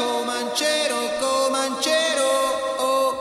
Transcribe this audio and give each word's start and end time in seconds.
Comanchero, 0.00 0.98
Comanchero. 1.20 2.30
Oh. 2.78 3.12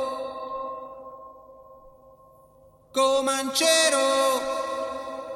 Comanchero, 2.94 4.06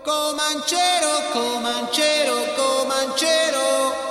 Comanchero, 0.05 1.11
Comanchero, 1.33 2.35
Comanchero. 2.55 4.02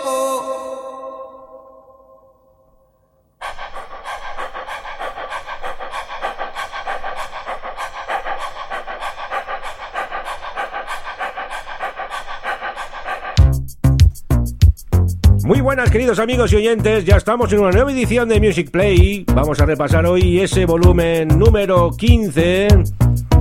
Muy 15.44 15.60
buenas 15.60 15.90
queridos 15.90 16.20
amigos 16.20 16.52
y 16.52 16.56
oyentes, 16.56 17.04
ya 17.04 17.16
estamos 17.16 17.52
en 17.52 17.58
una 17.58 17.72
nueva 17.72 17.90
edición 17.90 18.28
de 18.28 18.40
Music 18.40 18.70
Play. 18.70 19.24
Vamos 19.34 19.60
a 19.60 19.66
repasar 19.66 20.06
hoy 20.06 20.40
ese 20.40 20.66
volumen 20.66 21.36
número 21.36 21.90
15 21.90 22.68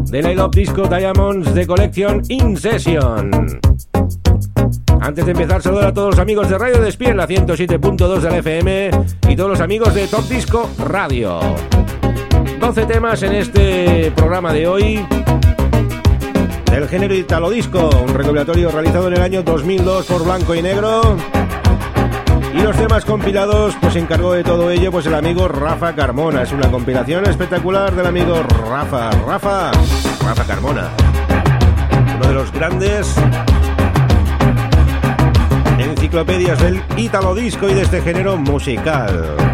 de 0.06 0.22
la 0.22 0.34
Love 0.34 0.56
Disco 0.56 0.88
Diamonds 0.88 1.54
de 1.54 1.68
colección 1.68 2.24
In 2.30 2.58
Session. 2.58 3.60
Antes 5.00 5.26
de 5.26 5.32
empezar, 5.32 5.62
saludar 5.62 5.88
a 5.88 5.94
todos 5.94 6.12
los 6.12 6.20
amigos 6.20 6.50
de 6.50 6.58
Radio 6.58 6.82
Despiel, 6.82 7.18
la 7.18 7.28
107.2 7.28 8.20
de 8.20 8.30
la 8.30 8.38
FM 8.38 8.92
y 9.30 9.36
todos 9.36 9.52
los 9.52 9.62
amigos 9.62 9.94
de 9.94 10.08
Top 10.08 10.28
Disco 10.28 10.70
Radio. 10.80 11.40
12 12.60 12.86
temas 12.88 13.22
en 13.22 13.34
este 13.34 14.12
programa 14.16 14.52
de 14.52 14.68
hoy 14.68 15.06
del 16.72 16.88
género 16.88 17.14
Italo 17.14 17.52
Disco, 17.52 17.90
un 17.90 18.14
recopilatorio 18.14 18.72
realizado 18.72 19.08
en 19.08 19.14
el 19.14 19.22
año 19.22 19.44
2002 19.44 20.06
por 20.08 20.24
Blanco 20.24 20.56
y 20.56 20.64
Negro. 20.64 21.18
Y 22.54 22.62
los 22.62 22.76
temas 22.76 23.06
compilados, 23.06 23.76
pues 23.80 23.96
encargó 23.96 24.34
de 24.34 24.44
todo 24.44 24.70
ello 24.72 24.92
pues 24.92 25.06
el 25.06 25.14
amigo 25.16 25.48
Rafa 25.48 25.94
Carmona. 25.96 26.44
Es 26.44 26.52
una 26.52 26.70
compilación 26.70 27.26
espectacular 27.26 27.96
del 27.96 28.06
amigo 28.06 28.44
Rafa. 28.44 29.12
Rafa, 29.26 29.72
Rafa 30.24 30.44
Carmona. 30.46 30.90
Uno 32.18 32.28
de 32.28 32.34
los 32.34 32.52
grandes 32.52 33.16
enciclopedias 35.80 36.60
del 36.60 36.82
Italo 36.98 37.34
Disco 37.34 37.70
y 37.70 37.74
de 37.74 37.84
este 37.84 38.02
género 38.02 38.38
musical. 38.38 39.51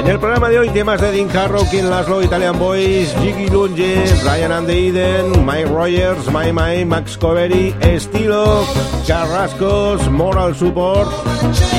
En 0.00 0.08
el 0.08 0.18
programa 0.18 0.48
de 0.48 0.58
hoy 0.58 0.70
temas 0.70 0.98
de 0.98 1.12
Dean 1.12 1.28
Carroll, 1.28 1.68
King 1.68 1.90
Laszlo, 1.90 2.22
Italian 2.22 2.58
Boys, 2.58 3.14
Jiggy 3.20 3.50
Lunge, 3.50 4.02
Brian 4.22 4.50
and 4.50 4.66
the 4.66 4.72
Eden, 4.72 5.44
Mike 5.44 5.66
Rogers, 5.66 6.26
My 6.32 6.50
My, 6.50 6.86
Max 6.86 7.18
Covery, 7.18 7.74
Estilo, 7.82 8.64
Carrascos, 9.06 10.10
Moral 10.10 10.54
Support 10.54 11.12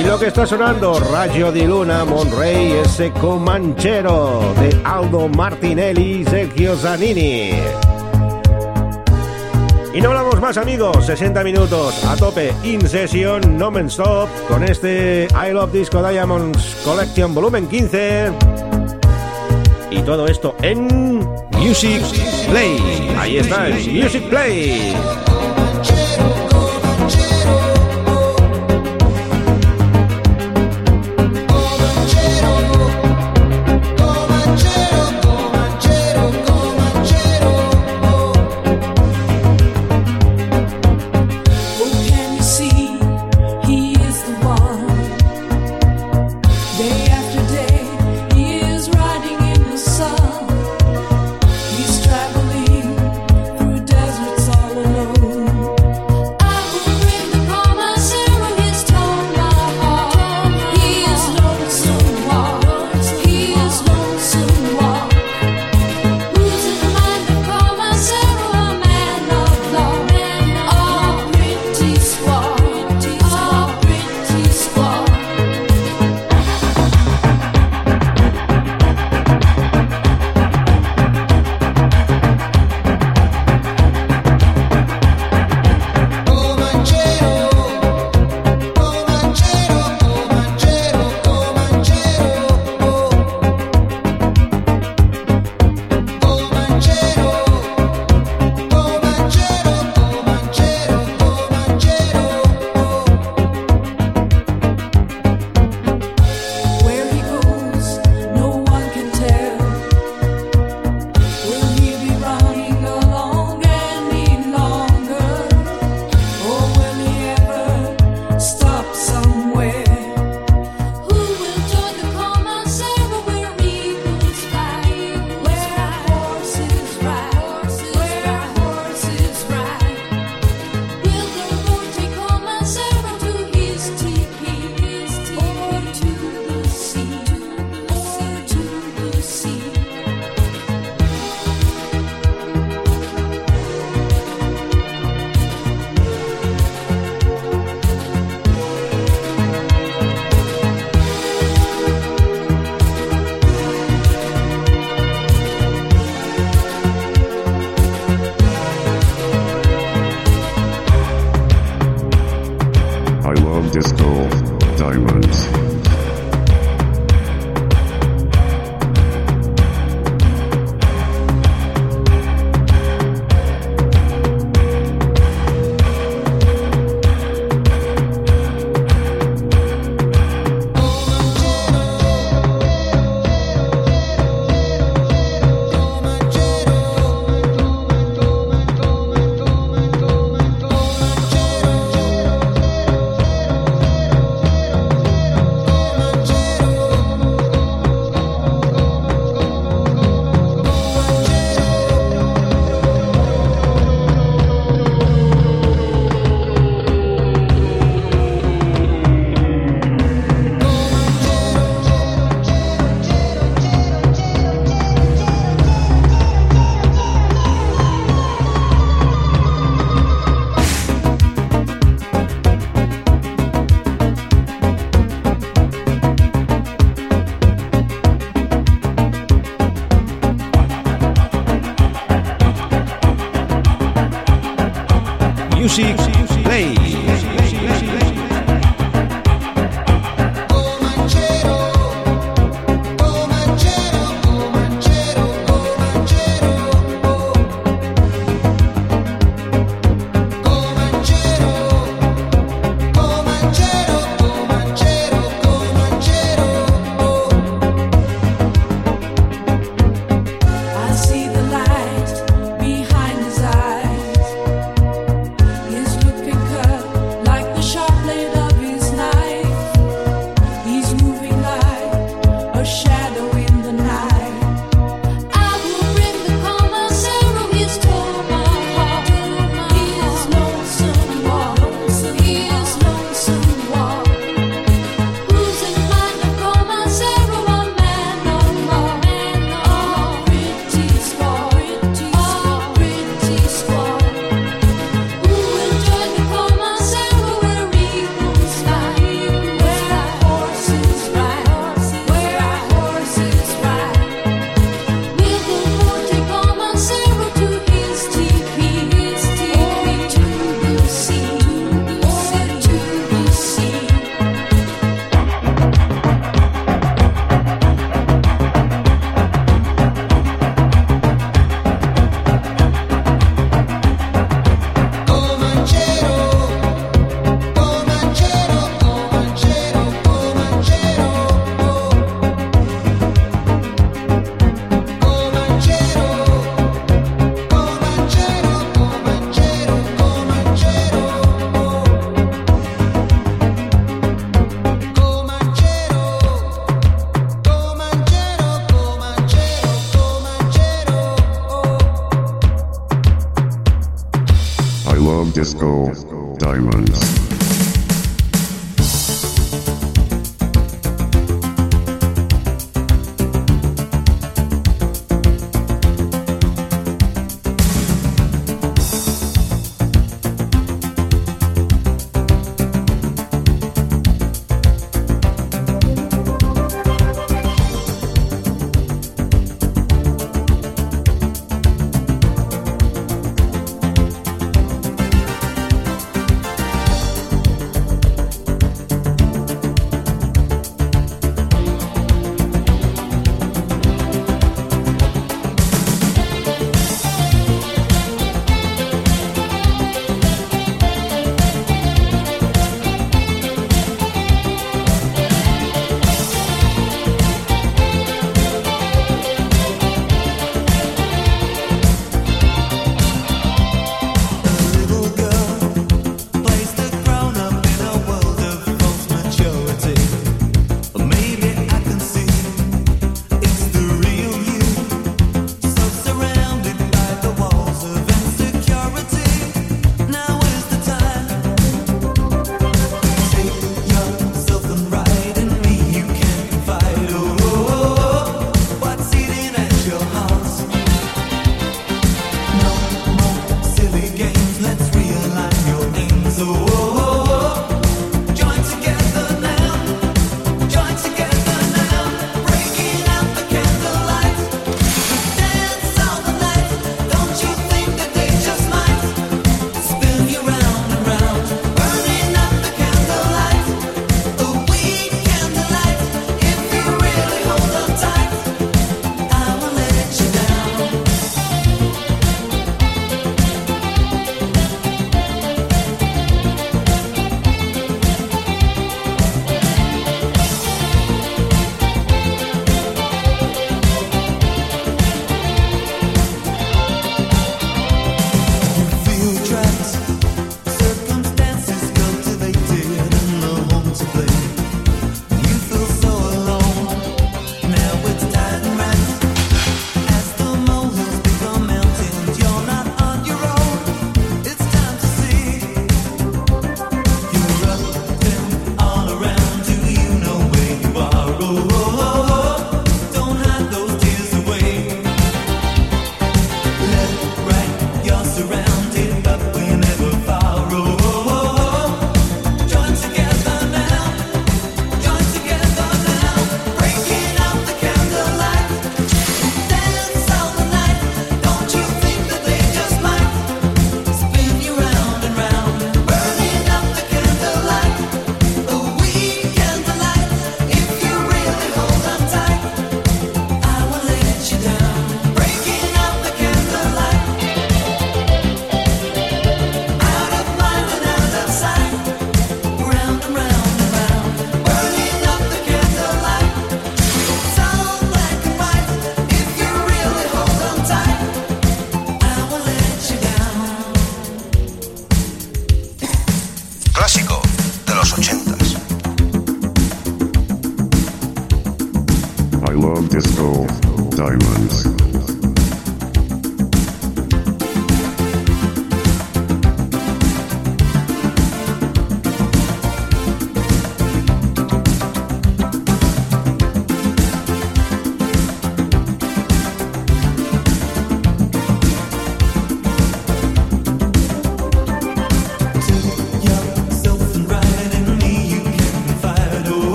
y 0.00 0.02
lo 0.04 0.18
que 0.18 0.28
está 0.28 0.46
sonando, 0.46 0.98
Raggio 0.98 1.52
di 1.52 1.66
Luna, 1.66 2.06
Monrey, 2.06 2.72
ese 2.82 3.10
Comanchero 3.12 4.40
de 4.60 4.80
Aldo 4.82 5.28
Martinelli, 5.28 6.24
Sergio 6.24 6.74
Zanini. 6.74 7.50
Y 9.96 10.00
no 10.02 10.10
hablamos 10.10 10.38
más 10.42 10.58
amigos, 10.58 11.06
60 11.06 11.42
minutos 11.42 12.04
a 12.04 12.16
tope, 12.16 12.52
in 12.64 12.86
session, 12.86 13.56
no 13.56 13.70
men 13.70 13.86
stop, 13.86 14.28
con 14.46 14.62
este 14.62 15.26
I 15.30 15.52
Love 15.52 15.72
Disco 15.72 16.06
Diamonds 16.06 16.76
Collection 16.84 17.34
volumen 17.34 17.66
15. 17.66 18.30
Y 19.90 20.02
todo 20.02 20.26
esto 20.26 20.54
en 20.60 21.26
Music 21.52 22.02
Play. 22.50 22.76
Ahí 23.18 23.38
está, 23.38 23.68
es 23.68 23.88
Music 23.88 24.28
Play. 24.28 24.94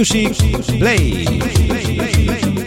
Music 0.00 0.32
Play. 0.78 2.59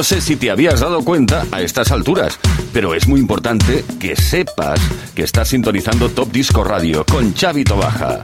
No 0.00 0.04
sé 0.04 0.22
si 0.22 0.34
te 0.36 0.50
habías 0.50 0.80
dado 0.80 1.04
cuenta 1.04 1.44
a 1.52 1.60
estas 1.60 1.92
alturas, 1.92 2.38
pero 2.72 2.94
es 2.94 3.06
muy 3.06 3.20
importante 3.20 3.84
que 4.00 4.16
sepas 4.16 4.80
que 5.14 5.24
estás 5.24 5.48
sintonizando 5.48 6.08
Top 6.08 6.32
Disco 6.32 6.64
Radio 6.64 7.04
con 7.04 7.34
Xavi 7.34 7.64
Tobaja. 7.64 8.18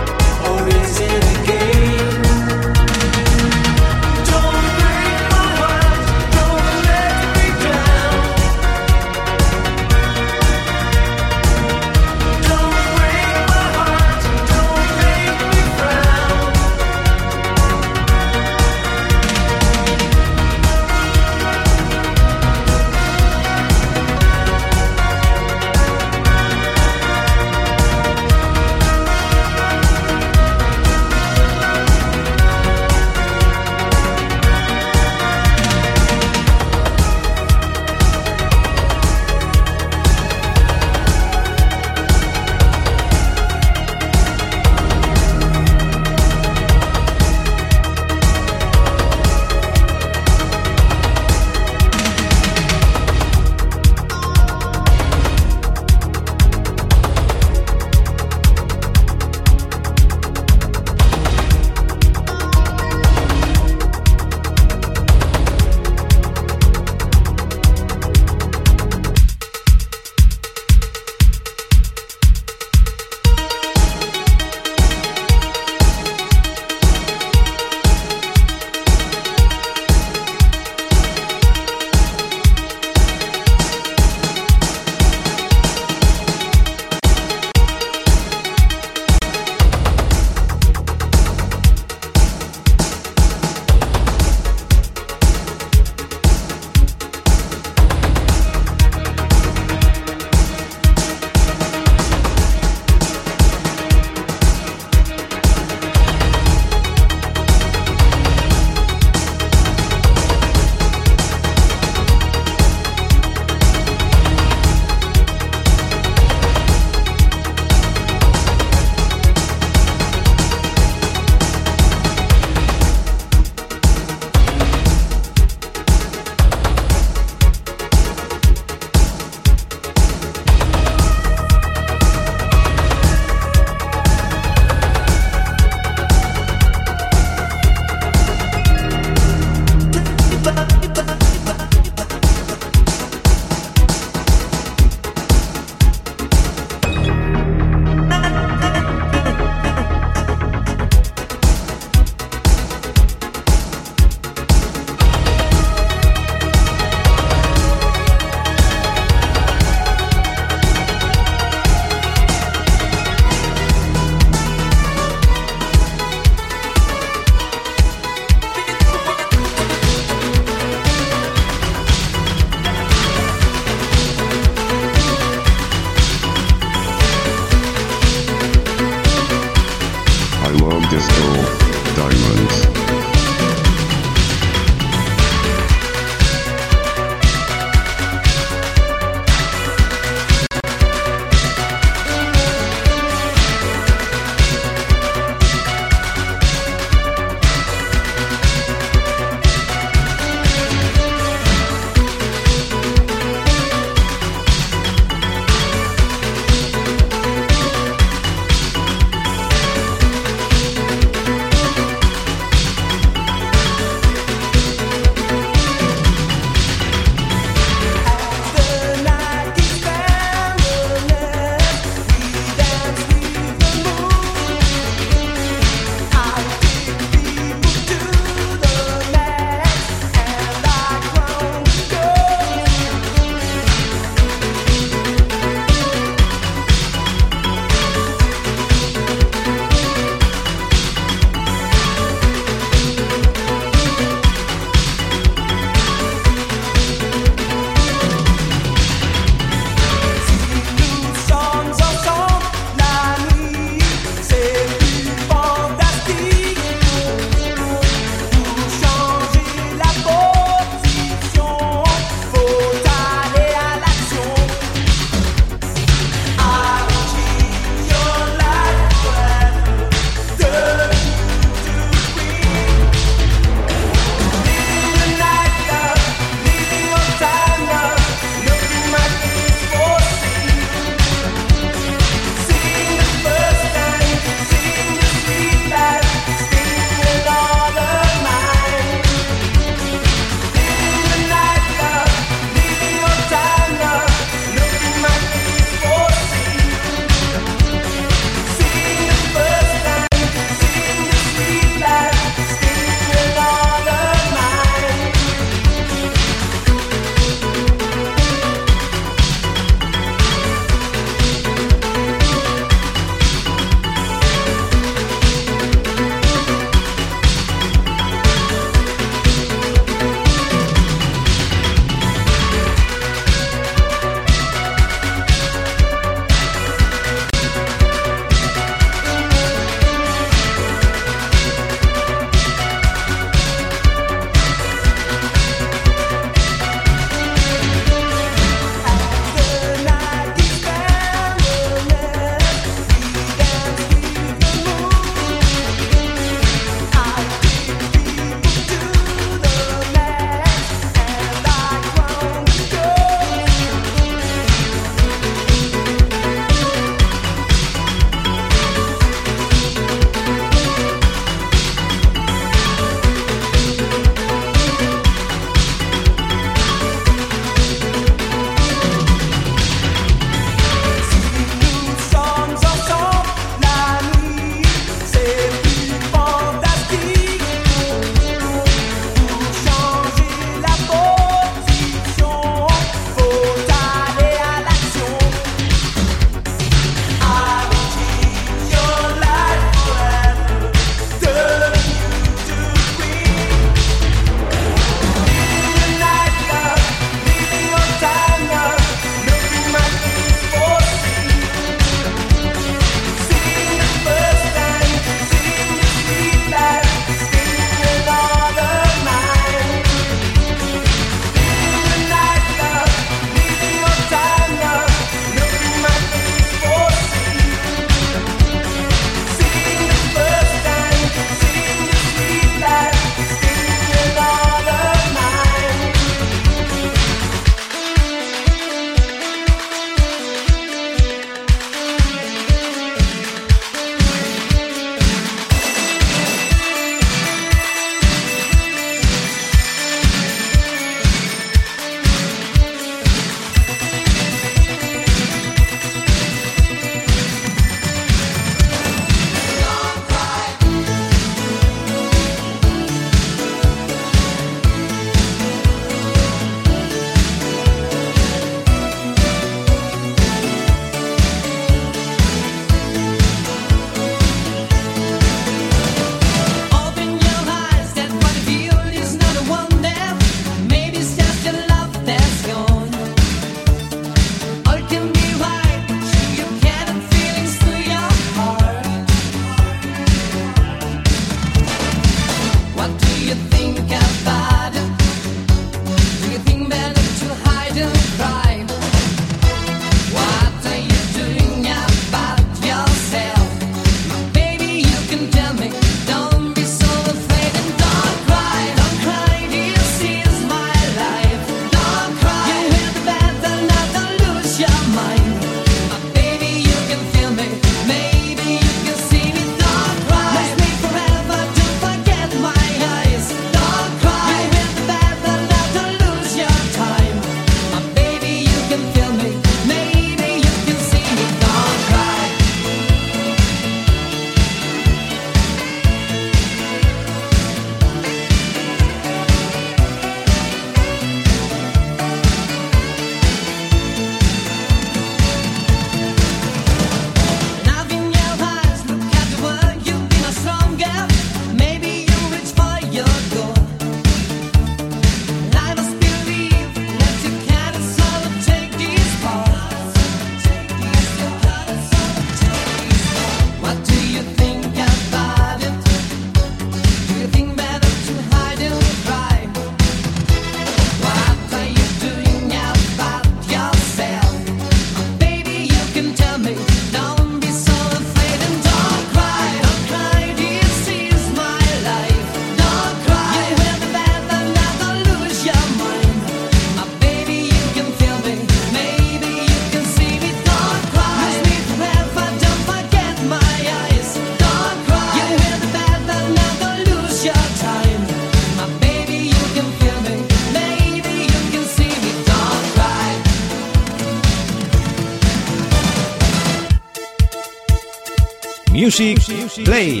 Music 598.72 599.18
Play. 599.64 600.00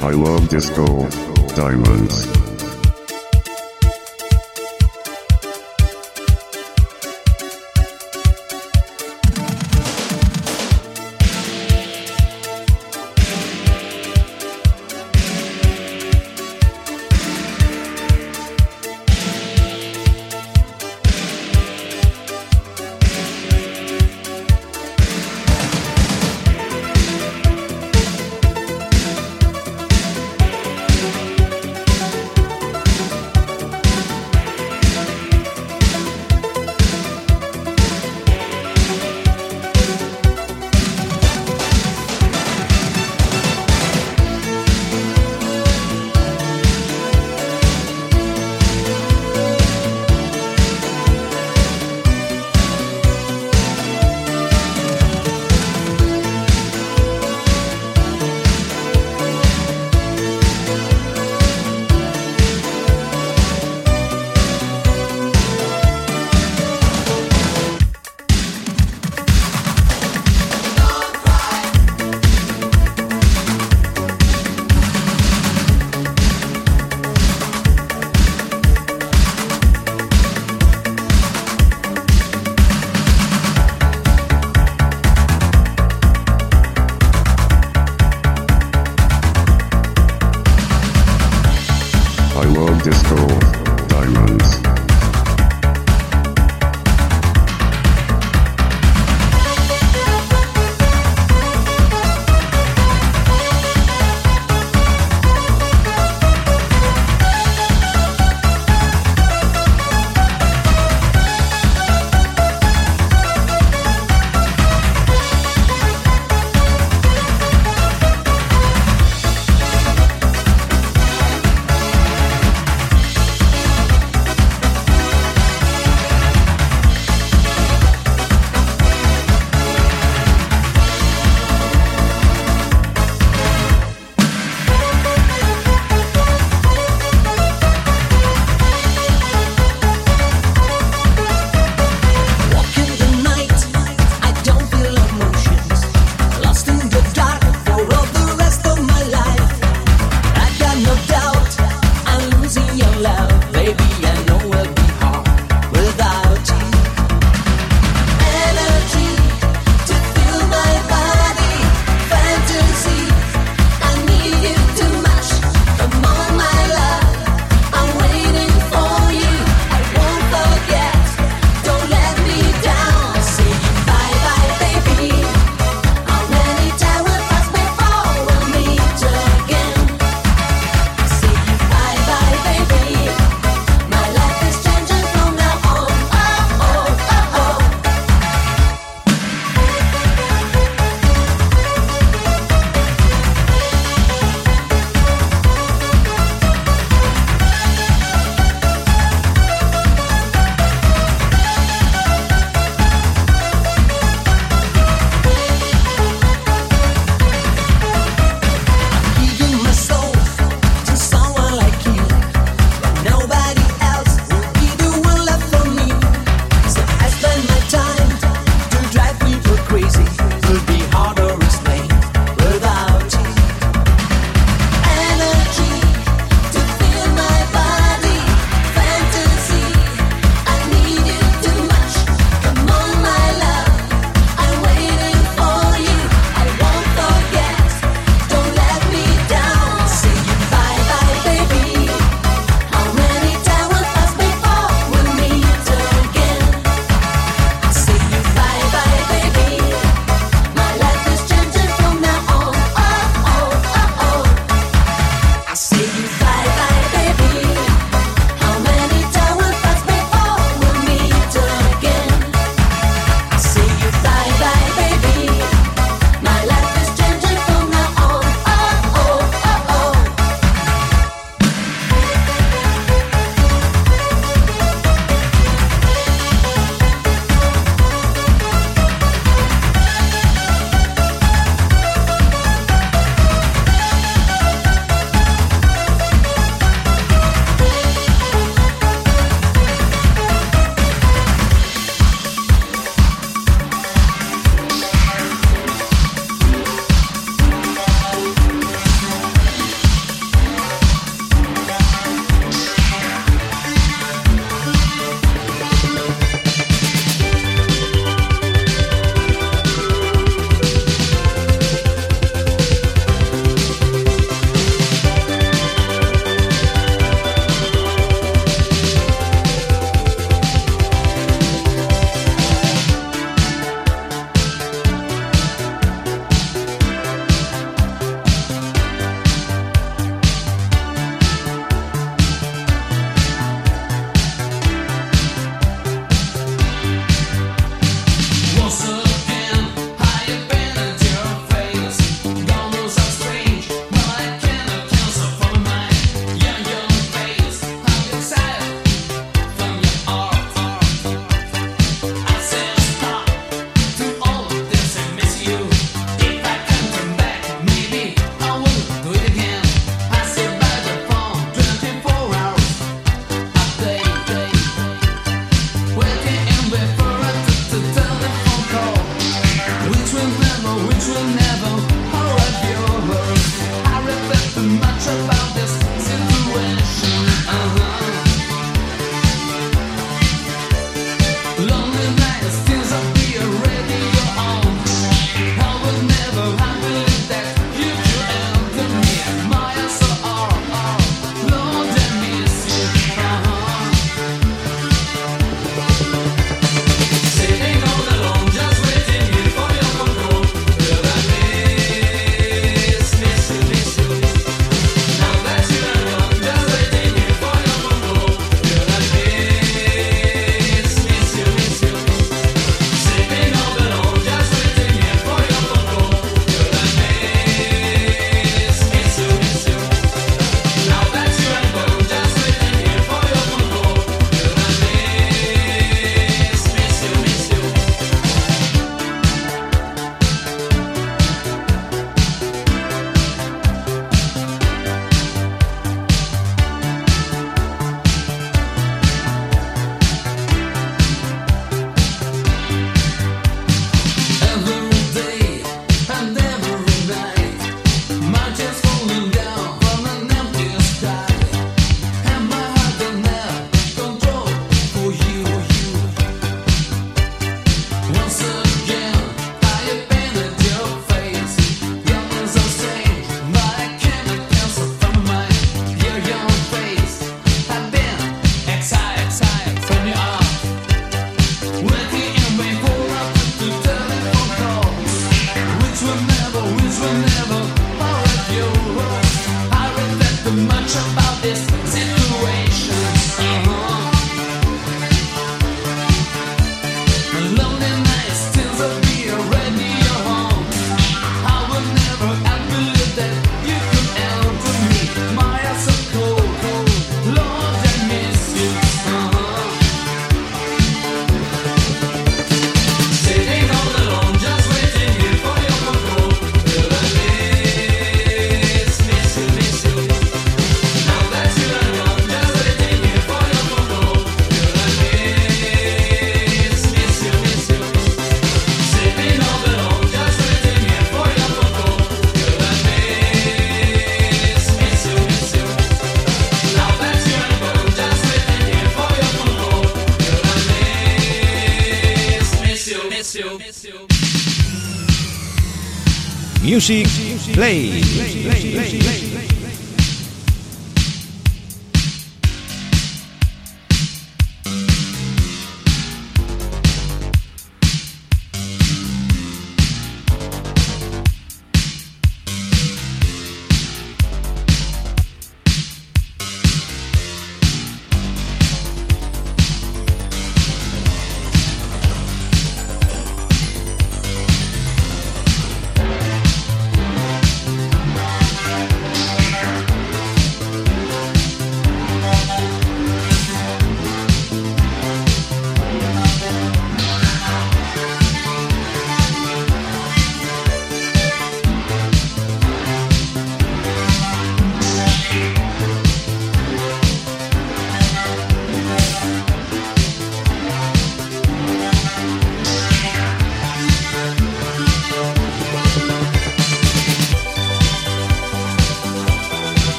I 0.00 0.10
love 0.10 0.48
disco 0.48 1.08
diamonds. 1.54 2.37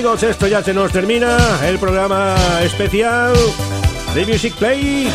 Amigos, 0.00 0.22
esto 0.22 0.46
ya 0.46 0.62
se 0.62 0.72
nos 0.72 0.90
termina, 0.92 1.36
el 1.66 1.78
programa 1.78 2.34
especial 2.62 3.34
de 4.14 4.24
Music 4.24 4.54
Play 4.54 5.12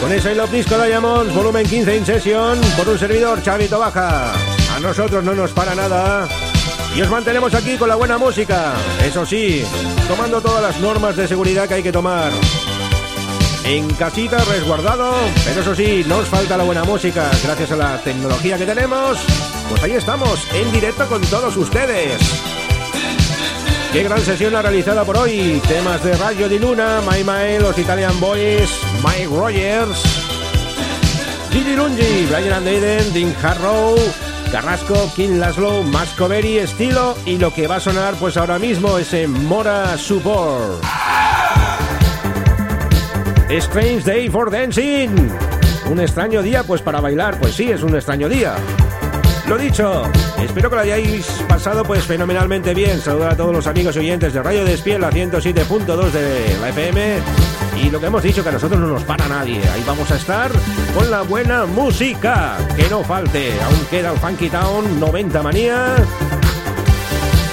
con 0.00 0.12
ese 0.12 0.32
Love 0.32 0.52
Disco 0.52 0.80
Diamonds, 0.80 1.34
volumen 1.34 1.66
15 1.66 1.96
in 1.96 2.06
session, 2.06 2.60
por 2.76 2.88
un 2.88 2.96
servidor 2.96 3.42
Chavito 3.42 3.80
Baja. 3.80 4.32
A 4.76 4.78
nosotros 4.80 5.24
no 5.24 5.34
nos 5.34 5.50
para 5.50 5.74
nada 5.74 6.28
y 6.94 7.02
os 7.02 7.10
mantenemos 7.10 7.52
aquí 7.52 7.76
con 7.76 7.88
la 7.88 7.96
buena 7.96 8.16
música, 8.16 8.74
eso 9.04 9.26
sí, 9.26 9.64
tomando 10.06 10.40
todas 10.40 10.62
las 10.62 10.78
normas 10.78 11.16
de 11.16 11.26
seguridad 11.26 11.66
que 11.66 11.74
hay 11.74 11.82
que 11.82 11.90
tomar. 11.90 12.30
En 13.64 13.92
casita, 13.94 14.38
resguardado, 14.44 15.14
pero 15.46 15.62
eso 15.62 15.74
sí, 15.74 16.04
no 16.06 16.18
os 16.18 16.28
falta 16.28 16.56
la 16.56 16.62
buena 16.62 16.84
música, 16.84 17.28
gracias 17.42 17.72
a 17.72 17.76
la 17.76 18.00
tecnología 18.02 18.56
que 18.56 18.66
tenemos. 18.66 19.18
Pues 19.68 19.82
ahí 19.82 19.92
estamos, 19.94 20.46
en 20.54 20.70
directo 20.70 21.08
con 21.08 21.22
todos 21.22 21.56
ustedes. 21.56 22.47
Qué 23.92 24.02
gran 24.02 24.20
sesión 24.20 24.52
la 24.52 24.60
realizada 24.60 25.04
por 25.04 25.16
hoy. 25.16 25.62
Temas 25.66 26.04
de 26.04 26.14
Rayo 26.16 26.48
di 26.48 26.58
Luna, 26.58 27.00
My 27.10 27.24
My, 27.24 27.58
los 27.58 27.78
Italian 27.78 28.20
Boys, 28.20 28.70
Mike 29.02 29.26
Rogers, 29.26 30.02
Gigi 31.50 31.74
Lungi, 31.74 32.26
Brian 32.28 32.52
and 32.52 32.68
Aiden, 32.68 33.12
Dean 33.14 33.34
Harrow, 33.42 33.96
Carrasco, 34.52 35.10
King 35.16 35.38
Laszlo, 35.38 35.82
Mascoveri, 35.84 36.58
Estilo 36.58 37.16
y 37.24 37.38
lo 37.38 37.52
que 37.52 37.66
va 37.66 37.76
a 37.76 37.80
sonar 37.80 38.14
pues 38.16 38.36
ahora 38.36 38.58
mismo 38.58 38.98
es 38.98 39.12
en 39.14 39.46
Mora 39.46 39.96
Support. 39.96 40.84
Strange 43.48 44.02
Day 44.04 44.28
for 44.28 44.50
Dancing. 44.50 45.08
Un 45.90 46.00
extraño 46.00 46.42
día 46.42 46.62
pues 46.62 46.82
para 46.82 47.00
bailar, 47.00 47.40
pues 47.40 47.54
sí, 47.54 47.70
es 47.70 47.82
un 47.82 47.94
extraño 47.94 48.28
día. 48.28 48.54
Lo 49.48 49.56
dicho, 49.56 50.02
espero 50.44 50.70
que 50.70 50.76
lo 50.76 50.82
hayáis 50.82 51.26
pasado 51.48 51.84
pues 51.84 52.04
fenomenalmente 52.04 52.74
bien. 52.74 53.00
Saludar 53.00 53.32
a 53.32 53.36
todos 53.36 53.54
los 53.54 53.66
amigos 53.66 53.96
oyentes 53.96 54.32
de 54.32 54.42
Radio 54.42 54.64
Despiel, 54.64 55.00
la 55.00 55.10
107.2 55.10 56.10
de 56.10 56.56
la 56.60 56.68
FM. 56.68 57.18
Y 57.82 57.90
lo 57.90 58.00
que 58.00 58.06
hemos 58.06 58.22
dicho, 58.22 58.42
que 58.42 58.48
a 58.48 58.52
nosotros 58.52 58.80
no 58.80 58.88
nos 58.88 59.04
para 59.04 59.28
nadie. 59.28 59.60
Ahí 59.68 59.82
vamos 59.86 60.10
a 60.10 60.16
estar 60.16 60.50
con 60.94 61.10
la 61.10 61.22
buena 61.22 61.64
música. 61.66 62.56
Que 62.76 62.88
no 62.88 63.04
falte. 63.04 63.52
Aún 63.62 63.86
queda 63.90 64.12
el 64.12 64.18
Funky 64.18 64.48
Town 64.48 64.98
90 64.98 65.42
Manía. 65.42 65.96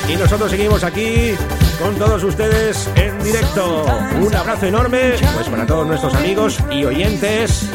Y 0.07 0.15
nosotros 0.15 0.51
seguimos 0.51 0.83
aquí 0.83 1.35
con 1.81 1.95
todos 1.95 2.23
ustedes 2.23 2.89
en 2.95 3.21
directo. 3.23 3.85
Un 4.21 4.35
abrazo 4.35 4.67
enorme 4.67 5.13
pues 5.33 5.49
para 5.49 5.65
todos 5.65 5.87
nuestros 5.87 6.13
amigos 6.13 6.59
y 6.71 6.85
oyentes. 6.85 7.69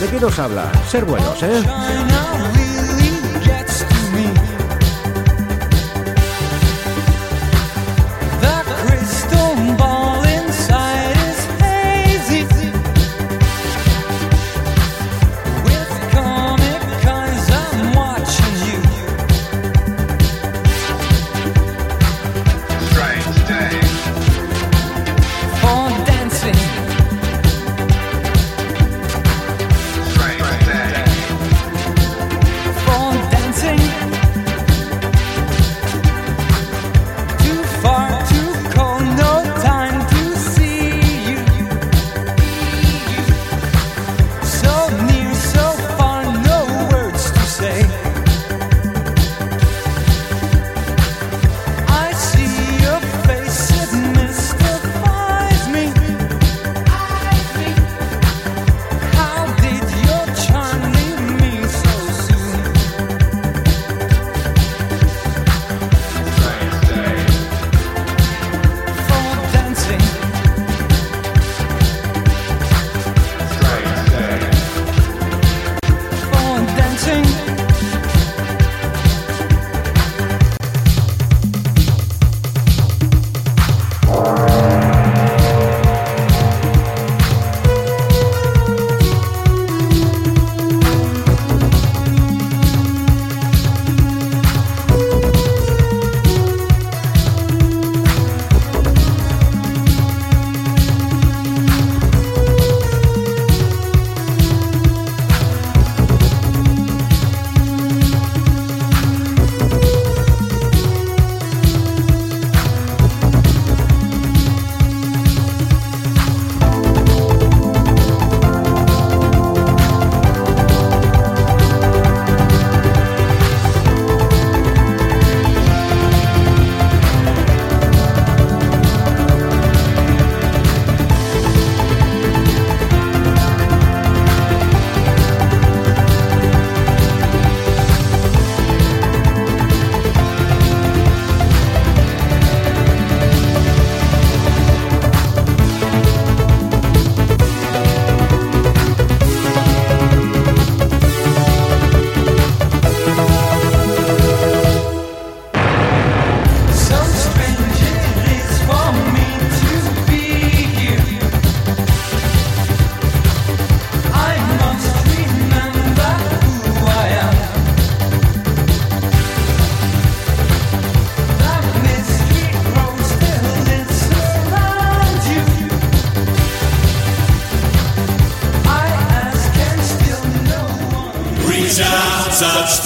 ¿De 0.00 0.06
qué 0.08 0.20
nos 0.20 0.38
habla? 0.38 0.70
Ser 0.88 1.04
buenos, 1.04 1.42
¿eh? 1.42 1.62